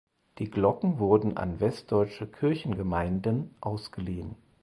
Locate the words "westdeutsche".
1.59-2.25